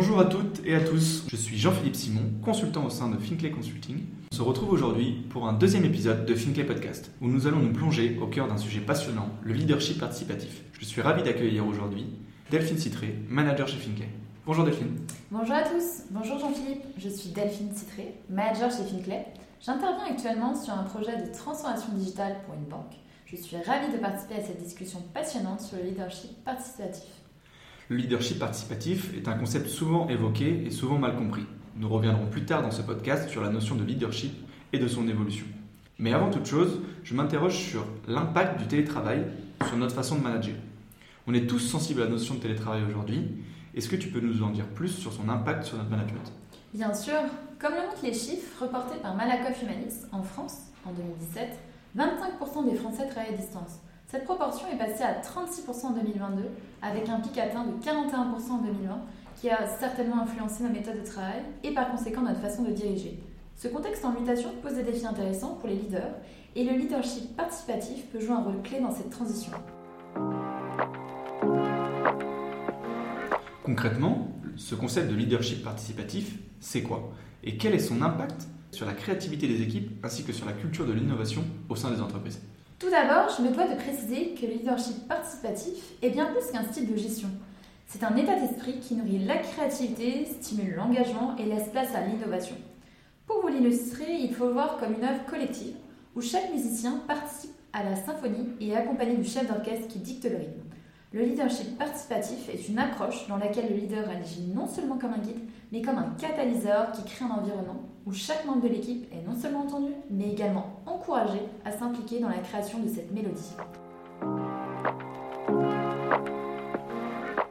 Bonjour 0.00 0.20
à 0.20 0.26
toutes 0.26 0.64
et 0.64 0.76
à 0.76 0.80
tous, 0.80 1.24
je 1.28 1.34
suis 1.34 1.58
Jean-Philippe 1.58 1.96
Simon, 1.96 2.22
consultant 2.44 2.86
au 2.86 2.88
sein 2.88 3.08
de 3.08 3.16
Finclay 3.16 3.50
Consulting. 3.50 3.98
On 4.30 4.36
se 4.36 4.42
retrouve 4.42 4.70
aujourd'hui 4.70 5.24
pour 5.28 5.48
un 5.48 5.52
deuxième 5.52 5.84
épisode 5.84 6.24
de 6.24 6.36
Finclay 6.36 6.62
Podcast, 6.62 7.10
où 7.20 7.26
nous 7.26 7.48
allons 7.48 7.58
nous 7.58 7.72
plonger 7.72 8.16
au 8.22 8.28
cœur 8.28 8.46
d'un 8.46 8.58
sujet 8.58 8.78
passionnant, 8.78 9.28
le 9.42 9.54
leadership 9.54 9.98
participatif. 9.98 10.62
Je 10.78 10.84
suis 10.84 11.02
ravi 11.02 11.24
d'accueillir 11.24 11.66
aujourd'hui 11.66 12.06
Delphine 12.48 12.78
Citré, 12.78 13.18
manager 13.28 13.66
chez 13.66 13.78
Finclay. 13.78 14.08
Bonjour 14.46 14.64
Delphine. 14.64 15.00
Bonjour 15.32 15.56
à 15.56 15.62
tous, 15.62 16.04
bonjour 16.12 16.38
Jean-Philippe, 16.38 16.84
je 16.96 17.08
suis 17.08 17.30
Delphine 17.30 17.74
Citré, 17.74 18.14
manager 18.30 18.70
chez 18.70 18.84
Finclay. 18.84 19.26
J'interviens 19.60 20.12
actuellement 20.12 20.54
sur 20.54 20.74
un 20.74 20.84
projet 20.84 21.16
de 21.16 21.36
transformation 21.36 21.92
digitale 21.94 22.36
pour 22.46 22.54
une 22.54 22.70
banque. 22.70 22.94
Je 23.26 23.34
suis 23.34 23.56
ravie 23.56 23.92
de 23.92 23.98
participer 23.98 24.36
à 24.36 24.42
cette 24.42 24.62
discussion 24.62 25.02
passionnante 25.12 25.60
sur 25.60 25.76
le 25.76 25.82
leadership 25.82 26.30
participatif. 26.44 27.02
Le 27.90 27.96
leadership 27.96 28.38
participatif 28.38 29.14
est 29.16 29.28
un 29.28 29.32
concept 29.32 29.70
souvent 29.70 30.10
évoqué 30.10 30.62
et 30.66 30.70
souvent 30.70 30.98
mal 30.98 31.16
compris. 31.16 31.46
Nous 31.74 31.88
reviendrons 31.88 32.26
plus 32.26 32.44
tard 32.44 32.60
dans 32.60 32.70
ce 32.70 32.82
podcast 32.82 33.30
sur 33.30 33.40
la 33.40 33.48
notion 33.48 33.76
de 33.76 33.84
leadership 33.84 34.34
et 34.74 34.78
de 34.78 34.86
son 34.86 35.08
évolution. 35.08 35.46
Mais 35.98 36.12
avant 36.12 36.28
toute 36.28 36.44
chose, 36.44 36.80
je 37.02 37.14
m'interroge 37.14 37.56
sur 37.56 37.86
l'impact 38.06 38.60
du 38.60 38.66
télétravail 38.66 39.24
sur 39.66 39.78
notre 39.78 39.94
façon 39.94 40.16
de 40.16 40.22
manager. 40.22 40.56
On 41.26 41.32
est 41.32 41.46
tous 41.46 41.60
sensibles 41.60 42.02
à 42.02 42.04
la 42.04 42.10
notion 42.10 42.34
de 42.34 42.40
télétravail 42.40 42.82
aujourd'hui. 42.86 43.22
Est-ce 43.74 43.88
que 43.88 43.96
tu 43.96 44.08
peux 44.08 44.20
nous 44.20 44.42
en 44.42 44.50
dire 44.50 44.66
plus 44.66 44.90
sur 44.90 45.14
son 45.14 45.30
impact 45.30 45.64
sur 45.64 45.78
notre 45.78 45.88
management? 45.88 46.30
Bien 46.74 46.92
sûr, 46.92 47.14
comme 47.58 47.72
le 47.72 47.86
montrent 47.88 48.04
les 48.04 48.12
chiffres 48.12 48.64
reportés 48.64 48.98
par 49.00 49.16
Malakoff 49.16 49.62
Humanis 49.62 50.04
en 50.12 50.22
France 50.22 50.58
en 50.84 50.92
2017, 50.92 51.58
25% 51.96 52.70
des 52.70 52.76
Français 52.76 53.08
travaillent 53.08 53.32
à 53.32 53.36
distance. 53.38 53.80
Cette 54.10 54.24
proportion 54.24 54.66
est 54.72 54.78
passée 54.78 55.02
à 55.02 55.20
36% 55.20 55.84
en 55.84 55.90
2022, 55.90 56.44
avec 56.80 57.10
un 57.10 57.20
pic 57.20 57.36
atteint 57.36 57.66
de 57.66 57.72
41% 57.72 58.52
en 58.52 58.62
2020, 58.62 59.02
qui 59.36 59.50
a 59.50 59.66
certainement 59.66 60.22
influencé 60.22 60.64
nos 60.64 60.70
méthodes 60.70 61.02
de 61.02 61.06
travail 61.06 61.42
et 61.62 61.74
par 61.74 61.90
conséquent 61.90 62.22
notre 62.22 62.40
façon 62.40 62.62
de 62.62 62.70
diriger. 62.70 63.22
Ce 63.54 63.68
contexte 63.68 64.02
en 64.06 64.12
mutation 64.12 64.48
pose 64.62 64.76
des 64.76 64.82
défis 64.82 65.04
intéressants 65.04 65.56
pour 65.56 65.68
les 65.68 65.74
leaders, 65.74 66.14
et 66.56 66.64
le 66.64 66.78
leadership 66.78 67.36
participatif 67.36 68.06
peut 68.06 68.18
jouer 68.18 68.32
un 68.32 68.40
rôle 68.40 68.62
clé 68.62 68.80
dans 68.80 68.92
cette 68.92 69.10
transition. 69.10 69.52
Concrètement, 73.62 74.28
ce 74.56 74.74
concept 74.74 75.10
de 75.10 75.16
leadership 75.16 75.62
participatif, 75.62 76.38
c'est 76.60 76.82
quoi? 76.82 77.12
Et 77.44 77.58
quel 77.58 77.74
est 77.74 77.78
son 77.78 78.00
impact 78.00 78.48
sur 78.70 78.86
la 78.86 78.94
créativité 78.94 79.46
des 79.48 79.60
équipes 79.60 80.02
ainsi 80.02 80.24
que 80.24 80.32
sur 80.32 80.46
la 80.46 80.54
culture 80.54 80.86
de 80.86 80.92
l'innovation 80.92 81.44
au 81.68 81.76
sein 81.76 81.90
des 81.90 82.00
entreprises? 82.00 82.40
Tout 82.78 82.90
d'abord, 82.90 83.28
je 83.36 83.42
me 83.42 83.50
dois 83.50 83.66
de 83.66 83.74
préciser 83.74 84.34
que 84.34 84.46
le 84.46 84.52
leadership 84.52 85.08
participatif 85.08 85.94
est 86.00 86.10
bien 86.10 86.26
plus 86.26 86.52
qu'un 86.52 86.62
style 86.62 86.88
de 86.88 86.96
gestion. 86.96 87.28
C'est 87.88 88.04
un 88.04 88.14
état 88.14 88.38
d'esprit 88.38 88.78
qui 88.78 88.94
nourrit 88.94 89.24
la 89.24 89.38
créativité, 89.38 90.26
stimule 90.26 90.76
l'engagement 90.76 91.34
et 91.38 91.44
laisse 91.44 91.70
place 91.70 91.92
à 91.96 92.02
l'innovation. 92.02 92.54
Pour 93.26 93.40
vous 93.40 93.48
l'illustrer, 93.48 94.18
il 94.20 94.32
faut 94.32 94.46
le 94.46 94.52
voir 94.52 94.76
comme 94.76 94.94
une 94.94 95.02
œuvre 95.02 95.24
collective 95.26 95.74
où 96.14 96.20
chaque 96.20 96.52
musicien 96.52 97.02
participe 97.08 97.50
à 97.72 97.82
la 97.82 97.96
symphonie 97.96 98.50
et 98.60 98.68
est 98.68 98.76
accompagné 98.76 99.16
du 99.16 99.28
chef 99.28 99.48
d'orchestre 99.48 99.88
qui 99.88 99.98
dicte 99.98 100.30
le 100.30 100.36
rythme. 100.36 100.62
Le 101.12 101.24
leadership 101.24 101.76
participatif 101.78 102.48
est 102.48 102.68
une 102.68 102.78
approche 102.78 103.26
dans 103.26 103.38
laquelle 103.38 103.70
le 103.70 103.76
leader 103.76 104.08
agit 104.08 104.52
non 104.54 104.68
seulement 104.68 104.98
comme 104.98 105.14
un 105.14 105.18
guide, 105.18 105.40
mais 105.72 105.82
comme 105.82 105.98
un 105.98 106.14
catalyseur 106.18 106.92
qui 106.92 107.04
crée 107.04 107.24
un 107.24 107.30
environnement 107.30 107.82
où 108.06 108.12
chaque 108.12 108.44
membre 108.46 108.62
de 108.62 108.68
l'équipe 108.68 109.06
est 109.12 109.26
non 109.28 109.38
seulement 109.38 109.60
entendu, 109.60 109.92
mais 110.10 110.30
également 110.30 110.80
encouragé 110.86 111.40
à 111.64 111.72
s'impliquer 111.72 112.20
dans 112.20 112.28
la 112.28 112.38
création 112.38 112.78
de 112.78 112.88
cette 112.88 113.12
mélodie. 113.12 113.54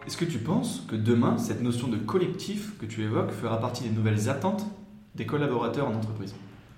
Est-ce 0.08 0.18
que 0.18 0.26
tu 0.26 0.40
penses 0.40 0.84
que 0.90 0.96
demain, 0.96 1.38
cette 1.38 1.62
notion 1.62 1.90
de 1.90 1.98
collectif 1.98 2.78
que 2.80 2.86
tu 2.86 3.04
évoques 3.04 3.32
fera 3.32 3.60
partie 3.60 3.84
des 3.84 3.96
nouvelles 3.96 4.30
attentes 4.30 4.66
des 5.16 5.26
collaborateurs 5.26 5.88
en 5.88 5.94
entreprise? 5.94 6.34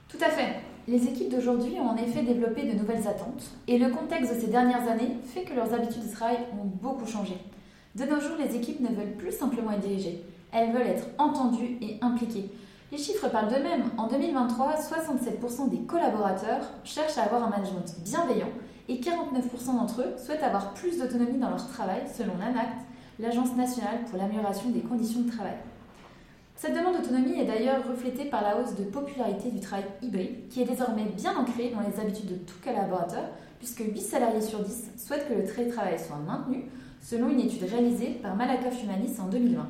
Tout 0.10 0.18
à 0.22 0.30
fait. 0.30 0.56
Les 0.88 1.06
équipes 1.06 1.30
d'aujourd'hui 1.30 1.76
ont 1.80 1.90
en 1.90 1.98
effet 1.98 2.24
développé 2.24 2.64
de 2.64 2.78
nouvelles 2.78 3.08
attentes 3.08 3.52
et 3.68 3.78
le 3.78 3.90
contexte 3.90 4.36
de 4.36 4.40
ces 4.42 4.48
dernières 4.48 4.90
années 4.90 5.18
fait 5.24 5.44
que 5.44 5.54
leurs 5.54 5.74
habitudes 5.74 6.08
de 6.08 6.12
travail 6.12 6.40
ont 6.60 6.66
beaucoup 6.66 7.06
changé. 7.06 7.38
De 7.96 8.04
nos 8.06 8.20
jours, 8.20 8.38
les 8.40 8.56
équipes 8.56 8.82
ne 8.82 8.88
veulent 8.88 9.16
plus 9.18 9.32
simplement 9.32 9.72
être 9.72 9.82
dirigées, 9.82 10.24
elles 10.52 10.72
veulent 10.72 10.88
être 10.88 11.08
entendues 11.18 11.78
et 11.82 11.98
impliquées. 12.02 12.52
Les 12.92 12.98
chiffres 12.98 13.30
parlent 13.30 13.50
d'eux-mêmes. 13.50 13.84
En 13.98 14.08
2023, 14.08 14.76
67% 14.76 15.70
des 15.70 15.82
collaborateurs 15.82 16.66
cherchent 16.84 17.18
à 17.18 17.24
avoir 17.24 17.44
un 17.44 17.50
management 17.50 17.96
bienveillant 18.04 18.50
et 18.88 18.96
49% 18.96 19.78
d'entre 19.78 20.02
eux 20.02 20.16
souhaitent 20.18 20.42
avoir 20.42 20.74
plus 20.74 20.98
d'autonomie 20.98 21.38
dans 21.38 21.50
leur 21.50 21.68
travail 21.68 22.02
selon 22.12 22.34
l'ANACT, 22.40 22.82
l'Agence 23.20 23.56
nationale 23.56 24.00
pour 24.10 24.18
l'amélioration 24.18 24.70
des 24.70 24.80
conditions 24.80 25.22
de 25.22 25.30
travail. 25.30 25.58
Cette 26.56 26.76
demande 26.76 26.98
d'autonomie 26.98 27.40
est 27.40 27.46
d'ailleurs 27.46 27.88
reflétée 27.88 28.26
par 28.26 28.42
la 28.42 28.58
hausse 28.58 28.76
de 28.76 28.84
popularité 28.84 29.52
du 29.52 29.60
travail 29.60 29.86
hybride, 30.02 30.50
qui 30.50 30.62
est 30.62 30.66
désormais 30.66 31.06
bien 31.16 31.38
ancré 31.38 31.70
dans 31.74 31.80
les 31.88 32.02
habitudes 32.02 32.32
de 32.32 32.36
tout 32.36 32.58
collaborateur, 32.62 33.30
puisque 33.60 33.80
8 33.80 33.98
salariés 34.00 34.42
sur 34.42 34.60
10 34.60 34.92
souhaitent 34.98 35.30
que 35.30 35.36
le 35.36 35.46
télétravail 35.46 35.98
soit 36.00 36.18
maintenu, 36.18 36.66
selon 37.02 37.30
une 37.30 37.40
étude 37.40 37.64
réalisée 37.64 38.20
par 38.22 38.36
Malakoff 38.36 38.84
Humanis 38.84 39.20
en 39.22 39.28
2020. 39.28 39.68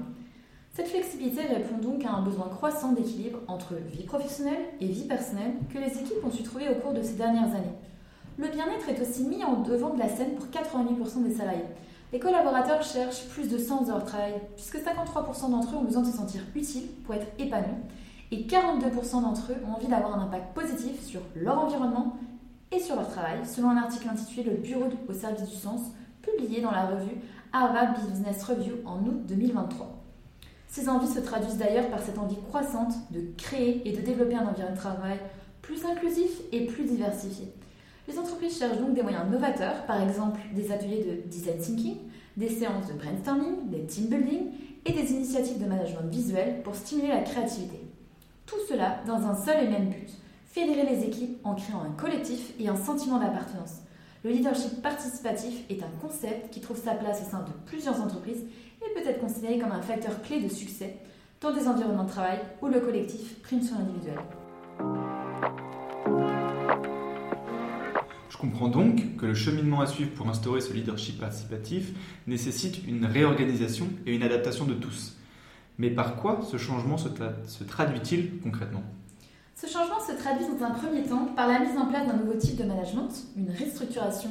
Cette 0.79 0.91
flexibilité 0.91 1.41
répond 1.41 1.77
donc 1.77 2.05
à 2.05 2.11
un 2.11 2.21
besoin 2.21 2.47
croissant 2.47 2.93
d'équilibre 2.93 3.39
entre 3.49 3.73
vie 3.91 4.03
professionnelle 4.03 4.61
et 4.79 4.87
vie 4.87 5.03
personnelle 5.03 5.55
que 5.73 5.77
les 5.77 5.91
équipes 5.91 6.23
ont 6.23 6.31
su 6.31 6.41
trouver 6.41 6.69
au 6.69 6.75
cours 6.75 6.93
de 6.93 7.01
ces 7.01 7.15
dernières 7.15 7.53
années. 7.53 7.75
Le 8.37 8.47
bien-être 8.47 8.87
est 8.87 9.01
aussi 9.01 9.23
mis 9.23 9.43
en 9.43 9.61
devant 9.61 9.93
de 9.93 9.99
la 9.99 10.07
scène 10.07 10.35
pour 10.35 10.45
88% 10.45 11.23
des 11.23 11.33
salariés. 11.33 11.65
Les 12.13 12.19
collaborateurs 12.19 12.81
cherchent 12.81 13.27
plus 13.27 13.49
de 13.49 13.57
sens 13.57 13.87
de 13.87 13.91
leur 13.91 14.05
travail, 14.05 14.35
puisque 14.55 14.77
53% 14.77 15.51
d'entre 15.51 15.75
eux 15.75 15.79
ont 15.79 15.83
besoin 15.83 16.03
de 16.03 16.07
se 16.07 16.15
sentir 16.15 16.43
utiles 16.55 16.87
pour 17.03 17.13
être 17.13 17.27
épanouis, 17.37 17.83
et 18.31 18.45
42% 18.45 19.21
d'entre 19.21 19.51
eux 19.51 19.57
ont 19.67 19.73
envie 19.73 19.87
d'avoir 19.87 20.17
un 20.17 20.23
impact 20.23 20.55
positif 20.55 21.03
sur 21.03 21.19
leur 21.35 21.59
environnement 21.59 22.15
et 22.71 22.79
sur 22.79 22.95
leur 22.95 23.09
travail, 23.09 23.39
selon 23.45 23.71
un 23.71 23.77
article 23.77 24.07
intitulé 24.07 24.49
Le 24.49 24.55
Bureau 24.55 24.85
au 25.09 25.13
service 25.13 25.49
du 25.49 25.57
sens, 25.57 25.81
publié 26.21 26.61
dans 26.61 26.71
la 26.71 26.85
revue 26.85 27.17
Harvard 27.51 27.95
Business 27.99 28.41
Review 28.43 28.75
en 28.85 28.99
août 28.99 29.25
2023. 29.27 29.98
Ces 30.69 30.87
envies 30.87 31.11
se 31.11 31.19
traduisent 31.19 31.57
d'ailleurs 31.57 31.89
par 31.89 31.99
cette 31.99 32.19
envie 32.19 32.37
croissante 32.47 32.93
de 33.09 33.21
créer 33.37 33.81
et 33.89 33.91
de 33.91 34.01
développer 34.01 34.35
un 34.35 34.47
environnement 34.47 34.75
de 34.75 34.79
travail 34.79 35.17
plus 35.63 35.83
inclusif 35.83 36.29
et 36.51 36.67
plus 36.67 36.83
diversifié. 36.83 37.51
Les 38.07 38.19
entreprises 38.19 38.57
cherchent 38.57 38.77
donc 38.77 38.93
des 38.93 39.01
moyens 39.01 39.29
novateurs, 39.29 39.85
par 39.87 40.01
exemple 40.01 40.39
des 40.53 40.71
ateliers 40.71 41.03
de 41.03 41.27
design 41.29 41.57
thinking, 41.59 41.97
des 42.37 42.49
séances 42.49 42.87
de 42.87 42.93
brainstorming, 42.93 43.69
des 43.69 43.85
team 43.85 44.07
building 44.07 44.51
et 44.85 44.93
des 44.93 45.11
initiatives 45.11 45.59
de 45.59 45.67
management 45.67 46.07
visuel 46.09 46.61
pour 46.63 46.75
stimuler 46.75 47.09
la 47.09 47.21
créativité. 47.21 47.81
Tout 48.45 48.59
cela 48.67 48.99
dans 49.07 49.25
un 49.27 49.35
seul 49.35 49.63
et 49.63 49.67
même 49.67 49.89
but, 49.89 50.09
fédérer 50.45 50.85
les 50.85 51.03
équipes 51.03 51.39
en 51.43 51.55
créant 51.55 51.81
un 51.81 51.91
collectif 51.91 52.53
et 52.59 52.67
un 52.67 52.75
sentiment 52.75 53.19
d'appartenance. 53.19 53.81
Le 54.21 54.31
leadership 54.31 54.81
participatif 54.81 55.63
est 55.69 55.81
un 55.81 55.89
concept 56.01 56.51
qui 56.51 56.59
trouve 56.59 56.77
sa 56.77 56.93
place 56.93 57.21
au 57.25 57.31
sein 57.31 57.39
de 57.39 57.51
plusieurs 57.65 58.01
entreprises 58.01 58.43
et 58.81 58.93
peut 58.93 59.07
être 59.07 59.21
considéré 59.21 59.57
comme 59.57 59.71
un 59.71 59.81
facteur 59.81 60.21
clé 60.21 60.41
de 60.41 60.49
succès 60.49 60.97
dans 61.39 61.53
des 61.53 61.69
environnements 61.69 62.03
de 62.03 62.09
travail 62.09 62.39
où 62.61 62.67
le 62.67 62.81
collectif 62.81 63.41
prime 63.41 63.61
sur 63.61 63.77
l'individuel. 63.77 64.19
Je 68.29 68.37
comprends 68.37 68.67
donc 68.67 69.15
que 69.15 69.25
le 69.25 69.33
cheminement 69.33 69.79
à 69.79 69.87
suivre 69.87 70.11
pour 70.11 70.27
instaurer 70.27 70.59
ce 70.59 70.73
leadership 70.73 71.17
participatif 71.17 71.93
nécessite 72.27 72.85
une 72.85 73.05
réorganisation 73.05 73.87
et 74.05 74.13
une 74.13 74.23
adaptation 74.23 74.65
de 74.65 74.73
tous. 74.73 75.15
Mais 75.77 75.91
par 75.91 76.17
quoi 76.17 76.41
ce 76.51 76.57
changement 76.57 76.97
se, 76.97 77.07
se 77.47 77.63
traduit-il 77.63 78.39
concrètement? 78.39 78.83
Ce 79.61 79.67
changement 79.67 79.99
se 79.99 80.13
traduit 80.13 80.45
dans 80.45 80.65
un 80.65 80.71
premier 80.71 81.03
temps 81.03 81.25
par 81.35 81.49
la 81.49 81.59
mise 81.59 81.77
en 81.77 81.87
place 81.87 82.07
d'un 82.07 82.13
nouveau 82.13 82.35
type 82.35 82.55
de 82.55 82.63
management, 82.63 83.09
une 83.35 83.51
restructuration 83.51 84.29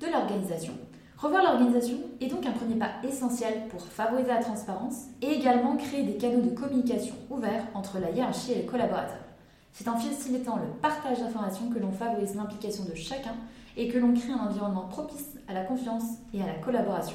de 0.00 0.06
l'organisation. 0.08 0.72
Revoir 1.18 1.44
l'organisation 1.44 1.98
est 2.20 2.26
donc 2.26 2.44
un 2.46 2.50
premier 2.50 2.74
pas 2.74 2.90
essentiel 3.04 3.68
pour 3.68 3.86
favoriser 3.86 4.26
la 4.26 4.42
transparence 4.42 5.04
et 5.22 5.34
également 5.34 5.76
créer 5.76 6.02
des 6.02 6.16
canaux 6.16 6.40
de 6.40 6.50
communication 6.50 7.14
ouverts 7.30 7.64
entre 7.74 8.00
la 8.00 8.10
hiérarchie 8.10 8.52
et 8.52 8.54
les 8.56 8.66
collaborateurs. 8.66 9.22
C'est 9.72 9.86
en 9.86 9.96
facilitant 9.96 10.56
le 10.56 10.66
partage 10.82 11.20
d'informations 11.20 11.70
que 11.70 11.78
l'on 11.78 11.92
favorise 11.92 12.34
l'implication 12.34 12.86
de 12.86 12.94
chacun 12.96 13.36
et 13.76 13.86
que 13.86 13.98
l'on 13.98 14.14
crée 14.14 14.32
un 14.32 14.48
environnement 14.48 14.88
propice 14.88 15.36
à 15.46 15.54
la 15.54 15.62
confiance 15.62 16.16
et 16.34 16.42
à 16.42 16.46
la 16.46 16.54
collaboration. 16.54 17.14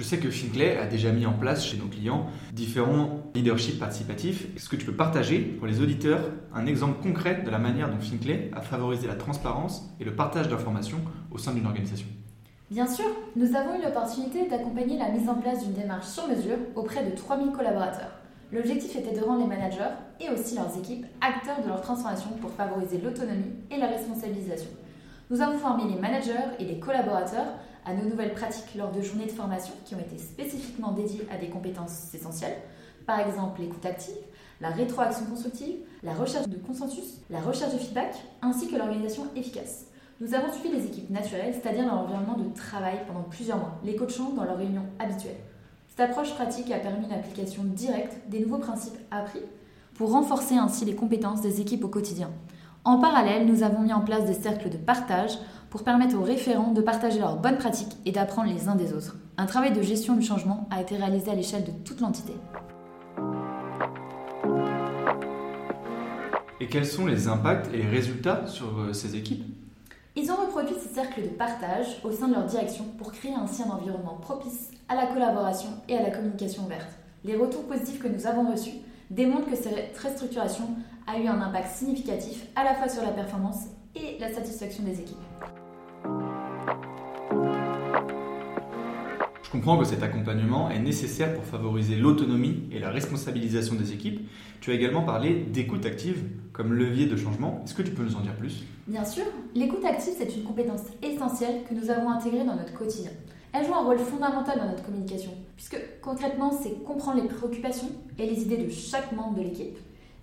Je 0.00 0.04
sais 0.06 0.16
que 0.16 0.30
Finclay 0.30 0.78
a 0.78 0.86
déjà 0.86 1.12
mis 1.12 1.26
en 1.26 1.34
place 1.34 1.62
chez 1.62 1.76
nos 1.76 1.84
clients 1.84 2.24
différents 2.54 3.20
leadership 3.34 3.78
participatifs. 3.78 4.46
Est-ce 4.56 4.70
que 4.70 4.76
tu 4.76 4.86
peux 4.86 4.94
partager 4.94 5.40
pour 5.40 5.66
les 5.66 5.82
auditeurs 5.82 6.22
un 6.54 6.64
exemple 6.64 7.02
concret 7.02 7.42
de 7.44 7.50
la 7.50 7.58
manière 7.58 7.90
dont 7.90 8.00
Finclay 8.00 8.50
a 8.56 8.62
favorisé 8.62 9.06
la 9.06 9.14
transparence 9.14 9.90
et 10.00 10.04
le 10.04 10.16
partage 10.16 10.48
d'informations 10.48 11.02
au 11.30 11.36
sein 11.36 11.52
d'une 11.52 11.66
organisation? 11.66 12.06
Bien 12.70 12.86
sûr, 12.86 13.04
nous 13.36 13.54
avons 13.54 13.78
eu 13.78 13.84
l'opportunité 13.84 14.48
d'accompagner 14.48 14.96
la 14.96 15.10
mise 15.10 15.28
en 15.28 15.34
place 15.34 15.62
d'une 15.62 15.74
démarche 15.74 16.06
sur 16.06 16.26
mesure 16.28 16.56
auprès 16.76 17.04
de 17.04 17.14
3000 17.14 17.52
collaborateurs. 17.52 18.12
L'objectif 18.52 18.96
était 18.96 19.14
de 19.14 19.22
rendre 19.22 19.42
les 19.42 19.54
managers 19.54 19.92
et 20.18 20.30
aussi 20.30 20.54
leurs 20.54 20.78
équipes 20.78 21.04
acteurs 21.20 21.62
de 21.62 21.68
leur 21.68 21.82
transformation 21.82 22.30
pour 22.40 22.52
favoriser 22.52 23.02
l'autonomie 23.04 23.52
et 23.70 23.76
la 23.76 23.88
responsabilisation. 23.88 24.70
Nous 25.28 25.42
avons 25.42 25.58
formé 25.58 25.82
les 25.92 26.00
managers 26.00 26.56
et 26.58 26.64
les 26.64 26.80
collaborateurs 26.80 27.58
à 27.84 27.94
nos 27.94 28.08
nouvelles 28.08 28.34
pratiques 28.34 28.74
lors 28.76 28.92
de 28.92 29.00
journées 29.00 29.26
de 29.26 29.32
formation 29.32 29.74
qui 29.84 29.94
ont 29.94 30.00
été 30.00 30.18
spécifiquement 30.18 30.92
dédiées 30.92 31.26
à 31.32 31.36
des 31.36 31.48
compétences 31.48 32.12
essentielles, 32.14 32.56
par 33.06 33.20
exemple 33.20 33.60
l'écoute 33.60 33.84
active, 33.84 34.16
la 34.60 34.70
rétroaction 34.70 35.24
constructive, 35.26 35.76
la 36.02 36.14
recherche 36.14 36.48
de 36.48 36.58
consensus, 36.58 37.20
la 37.30 37.40
recherche 37.40 37.72
de 37.72 37.78
feedback, 37.78 38.14
ainsi 38.42 38.68
que 38.68 38.76
l'organisation 38.76 39.24
efficace. 39.34 39.86
Nous 40.20 40.34
avons 40.34 40.52
suivi 40.52 40.76
les 40.76 40.84
équipes 40.84 41.08
naturelles, 41.08 41.54
c'est-à-dire 41.54 41.86
leur 41.86 41.98
environnement 41.98 42.36
de 42.36 42.54
travail 42.54 42.98
pendant 43.06 43.22
plusieurs 43.22 43.56
mois, 43.56 43.78
les 43.84 43.96
coachant 43.96 44.30
dans 44.30 44.44
leurs 44.44 44.58
réunions 44.58 44.84
habituelles. 44.98 45.40
Cette 45.88 46.10
approche 46.10 46.34
pratique 46.34 46.70
a 46.70 46.78
permis 46.78 47.08
l'application 47.08 47.64
directe 47.64 48.16
des 48.28 48.40
nouveaux 48.40 48.58
principes 48.58 48.98
appris 49.10 49.40
pour 49.94 50.12
renforcer 50.12 50.56
ainsi 50.56 50.84
les 50.84 50.94
compétences 50.94 51.40
des 51.40 51.60
équipes 51.60 51.84
au 51.84 51.88
quotidien. 51.88 52.30
En 52.84 52.98
parallèle, 52.98 53.46
nous 53.46 53.62
avons 53.62 53.80
mis 53.80 53.92
en 53.92 54.00
place 54.00 54.24
des 54.24 54.34
cercles 54.34 54.70
de 54.70 54.78
partage 54.78 55.38
pour 55.70 55.84
permettre 55.84 56.16
aux 56.16 56.22
référents 56.22 56.72
de 56.72 56.82
partager 56.82 57.20
leurs 57.20 57.36
bonnes 57.36 57.56
pratiques 57.56 57.96
et 58.04 58.12
d'apprendre 58.12 58.52
les 58.52 58.68
uns 58.68 58.74
des 58.74 58.92
autres. 58.92 59.16
Un 59.38 59.46
travail 59.46 59.72
de 59.72 59.80
gestion 59.80 60.16
du 60.16 60.22
changement 60.26 60.68
a 60.70 60.82
été 60.82 60.96
réalisé 60.96 61.30
à 61.30 61.34
l'échelle 61.34 61.64
de 61.64 61.70
toute 61.70 62.00
l'entité. 62.00 62.34
Et 66.60 66.66
quels 66.66 66.86
sont 66.86 67.06
les 67.06 67.28
impacts 67.28 67.72
et 67.72 67.78
les 67.78 67.88
résultats 67.88 68.46
sur 68.46 68.66
euh, 68.78 68.92
ces 68.92 69.16
équipes? 69.16 69.44
Ils 70.16 70.30
ont 70.30 70.36
reproduit 70.36 70.74
ces 70.78 70.92
cercles 70.92 71.22
de 71.22 71.28
partage 71.28 72.00
au 72.04 72.12
sein 72.12 72.28
de 72.28 72.34
leur 72.34 72.44
direction 72.44 72.84
pour 72.98 73.12
créer 73.12 73.32
ainsi 73.32 73.62
un 73.62 73.70
environnement 73.70 74.18
propice 74.20 74.70
à 74.88 74.96
la 74.96 75.06
collaboration 75.06 75.70
et 75.88 75.96
à 75.96 76.02
la 76.02 76.10
communication 76.10 76.64
ouverte. 76.64 76.90
Les 77.24 77.36
retours 77.36 77.64
positifs 77.64 78.02
que 78.02 78.08
nous 78.08 78.26
avons 78.26 78.50
reçus 78.50 78.74
démontrent 79.08 79.48
que 79.48 79.56
cette 79.56 79.96
restructuration 79.96 80.64
a 81.06 81.18
eu 81.18 81.26
un 81.26 81.40
impact 81.40 81.68
significatif 81.68 82.44
à 82.56 82.64
la 82.64 82.74
fois 82.74 82.88
sur 82.88 83.02
la 83.02 83.12
performance 83.12 83.66
et 83.94 84.18
la 84.18 84.32
satisfaction 84.32 84.84
des 84.84 85.00
équipes. 85.00 85.16
Je 89.50 89.56
comprends 89.56 89.78
que 89.78 89.84
cet 89.84 90.04
accompagnement 90.04 90.70
est 90.70 90.78
nécessaire 90.78 91.34
pour 91.34 91.42
favoriser 91.42 91.96
l'autonomie 91.96 92.68
et 92.70 92.78
la 92.78 92.90
responsabilisation 92.90 93.74
des 93.74 93.92
équipes. 93.92 94.20
Tu 94.60 94.70
as 94.70 94.74
également 94.74 95.02
parlé 95.02 95.44
d'écoute 95.52 95.84
active 95.86 96.22
comme 96.52 96.72
levier 96.72 97.06
de 97.06 97.16
changement. 97.16 97.60
Est-ce 97.64 97.74
que 97.74 97.82
tu 97.82 97.90
peux 97.90 98.04
nous 98.04 98.14
en 98.14 98.20
dire 98.20 98.36
plus? 98.36 98.62
Bien 98.86 99.04
sûr, 99.04 99.24
l'écoute 99.56 99.84
active, 99.84 100.12
c'est 100.16 100.36
une 100.36 100.44
compétence 100.44 100.82
essentielle 101.02 101.64
que 101.68 101.74
nous 101.74 101.90
avons 101.90 102.10
intégrée 102.10 102.44
dans 102.44 102.54
notre 102.54 102.72
quotidien. 102.74 103.10
Elle 103.52 103.66
joue 103.66 103.74
un 103.74 103.82
rôle 103.82 103.98
fondamental 103.98 104.56
dans 104.56 104.68
notre 104.68 104.84
communication, 104.84 105.32
puisque 105.56 105.78
concrètement, 106.00 106.52
c'est 106.52 106.84
comprendre 106.84 107.20
les 107.20 107.28
préoccupations 107.28 107.90
et 108.20 108.26
les 108.26 108.42
idées 108.42 108.58
de 108.58 108.70
chaque 108.70 109.10
membre 109.10 109.36
de 109.36 109.42
l'équipe, 109.42 109.76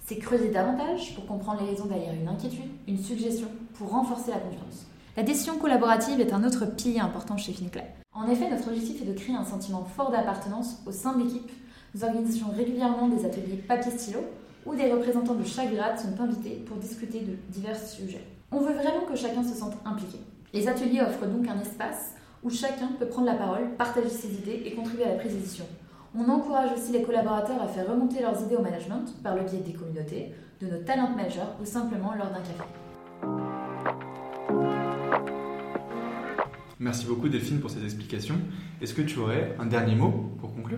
c'est 0.06 0.20
creuser 0.20 0.52
davantage 0.52 1.16
pour 1.16 1.26
comprendre 1.26 1.64
les 1.64 1.72
raisons 1.72 1.88
derrière 1.88 2.14
une 2.14 2.30
inquiétude, 2.30 2.72
une 2.88 2.98
suggestion, 2.98 3.50
pour 3.74 3.90
renforcer 3.90 4.32
la 4.32 4.38
confiance. 4.38 4.88
La 5.18 5.24
décision 5.24 5.58
collaborative 5.58 6.22
est 6.22 6.32
un 6.32 6.44
autre 6.44 6.68
pilier 6.68 7.00
important 7.00 7.38
chez 7.38 7.52
FinClay. 7.52 7.92
En 8.14 8.30
effet, 8.30 8.52
notre 8.52 8.68
objectif 8.68 9.02
est 9.02 9.06
de 9.06 9.18
créer 9.18 9.36
un 9.36 9.44
sentiment 9.44 9.84
fort 9.84 10.12
d'appartenance 10.12 10.84
au 10.86 10.92
sein 10.92 11.14
de 11.14 11.24
l'équipe. 11.24 11.50
Nous 11.96 12.04
organisons 12.04 12.52
régulièrement 12.56 13.08
des 13.08 13.26
ateliers 13.26 13.56
papier-stylo 13.68 14.20
où 14.68 14.76
des 14.76 14.94
représentants 14.94 15.34
de 15.34 15.44
chaque 15.44 15.74
grade 15.74 15.98
sont 15.98 16.22
invités 16.22 16.64
pour 16.68 16.78
discuter 16.78 17.22
de 17.22 17.36
divers 17.50 17.80
sujets. 17.80 18.28
On 18.52 18.60
veut 18.60 18.76
vraiment 18.76 19.08
que 19.10 19.16
chacun 19.16 19.42
se 19.42 19.56
sente 19.56 19.74
impliqué. 19.86 20.20
Les 20.54 20.68
ateliers 20.68 21.02
offrent 21.02 21.26
donc 21.26 21.48
un 21.48 21.60
espace 21.62 22.14
où 22.44 22.52
chacun 22.52 22.90
peut 23.00 23.08
prendre 23.08 23.26
la 23.26 23.38
parole, 23.38 23.72
partager 23.76 24.10
ses 24.10 24.36
idées 24.36 24.62
et 24.68 24.76
contribuer 24.76 25.06
à 25.06 25.14
la 25.14 25.16
prise 25.16 25.34
de 25.34 25.40
décision. 25.40 25.66
On 26.16 26.30
encourage 26.30 26.74
aussi 26.74 26.92
les 26.92 27.02
collaborateurs 27.02 27.60
à 27.60 27.68
faire 27.68 27.90
remonter 27.90 28.22
leurs 28.22 28.40
idées 28.44 28.58
au 28.58 28.62
management 28.62 29.16
par 29.24 29.34
le 29.34 29.42
biais 29.42 29.62
des 29.66 29.74
communautés, 29.74 30.32
de 30.62 30.68
nos 30.68 30.84
talent 30.84 31.10
managers 31.10 31.42
ou 31.60 31.66
simplement 31.66 32.14
lors 32.14 32.30
d'un 32.30 32.42
café. 32.42 32.70
Merci 36.80 37.08
beaucoup 37.08 37.28
Delphine 37.28 37.60
pour 37.60 37.72
ces 37.72 37.84
explications. 37.84 38.36
Est-ce 38.82 38.94
que 38.94 39.02
tu 39.02 39.18
aurais 39.18 39.56
un 39.58 39.66
dernier 39.66 39.96
mot 39.96 40.30
pour 40.40 40.54
conclure? 40.54 40.78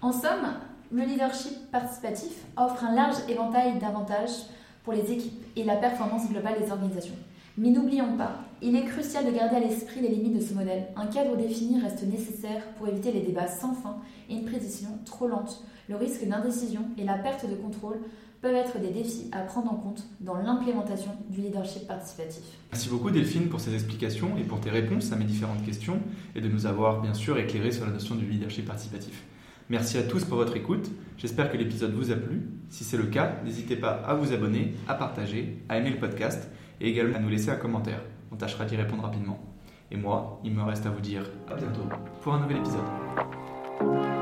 En 0.00 0.10
somme, 0.10 0.54
le 0.90 1.02
leadership 1.02 1.70
participatif 1.70 2.32
offre 2.56 2.82
un 2.82 2.94
large 2.94 3.16
éventail 3.28 3.78
d'avantages 3.78 4.46
pour 4.82 4.94
les 4.94 5.12
équipes 5.12 5.44
et 5.54 5.64
la 5.64 5.76
performance 5.76 6.30
globale 6.30 6.58
des 6.58 6.70
organisations. 6.70 7.16
Mais 7.58 7.68
n'oublions 7.68 8.16
pas, 8.16 8.40
il 8.62 8.76
est 8.76 8.84
crucial 8.84 9.26
de 9.26 9.30
garder 9.30 9.56
à 9.56 9.60
l'esprit 9.60 10.00
les 10.00 10.08
limites 10.08 10.38
de 10.38 10.40
ce 10.40 10.54
modèle. 10.54 10.86
Un 10.96 11.06
cadre 11.06 11.36
défini 11.36 11.82
reste 11.82 12.04
nécessaire 12.04 12.62
pour 12.78 12.88
éviter 12.88 13.12
les 13.12 13.20
débats 13.20 13.46
sans 13.46 13.74
fin 13.74 13.96
et 14.30 14.36
une 14.36 14.46
précision 14.46 14.90
trop 15.04 15.28
lente. 15.28 15.64
Le 15.90 15.96
risque 15.96 16.26
d'indécision 16.26 16.80
et 16.96 17.04
la 17.04 17.18
perte 17.18 17.48
de 17.48 17.56
contrôle 17.56 17.98
peuvent 18.40 18.54
être 18.54 18.78
des 18.78 18.90
défis 18.90 19.28
à 19.32 19.40
prendre 19.40 19.72
en 19.72 19.76
compte 19.76 20.04
dans 20.20 20.36
l'implémentation 20.36 21.10
du 21.28 21.40
leadership 21.40 21.86
participatif. 21.86 22.44
Merci 22.70 22.88
beaucoup 22.88 23.10
Delphine 23.10 23.48
pour 23.48 23.60
ces 23.60 23.74
explications 23.74 24.36
et 24.38 24.42
pour 24.42 24.60
tes 24.60 24.70
réponses 24.70 25.12
à 25.12 25.16
mes 25.16 25.24
différentes 25.24 25.64
questions 25.64 26.00
et 26.34 26.40
de 26.40 26.48
nous 26.48 26.66
avoir 26.66 27.00
bien 27.00 27.14
sûr 27.14 27.38
éclairé 27.38 27.72
sur 27.72 27.86
la 27.86 27.92
notion 27.92 28.14
du 28.14 28.26
leadership 28.26 28.66
participatif. 28.66 29.24
Merci 29.68 29.98
à 29.98 30.04
tous 30.04 30.24
pour 30.24 30.36
votre 30.36 30.56
écoute. 30.56 30.90
J'espère 31.18 31.50
que 31.50 31.56
l'épisode 31.56 31.92
vous 31.92 32.12
a 32.12 32.16
plu. 32.16 32.48
Si 32.68 32.84
c'est 32.84 32.96
le 32.96 33.06
cas, 33.06 33.36
n'hésitez 33.44 33.76
pas 33.76 33.90
à 33.90 34.14
vous 34.14 34.32
abonner, 34.32 34.74
à 34.86 34.94
partager, 34.94 35.62
à 35.68 35.78
aimer 35.78 35.90
le 35.90 35.98
podcast 35.98 36.48
et 36.80 36.88
également 36.88 37.16
à 37.16 37.20
nous 37.20 37.28
laisser 37.28 37.50
un 37.50 37.56
commentaire. 37.56 38.00
On 38.30 38.36
tâchera 38.36 38.64
d'y 38.64 38.76
répondre 38.76 39.02
rapidement. 39.02 39.40
Et 39.90 39.96
moi, 39.96 40.40
il 40.44 40.52
me 40.52 40.62
reste 40.62 40.86
à 40.86 40.90
vous 40.90 41.00
dire 41.00 41.22
à 41.48 41.54
bientôt 41.54 41.88
pour 42.22 42.34
un 42.34 42.40
nouvel 42.40 42.58
épisode. 42.58 44.15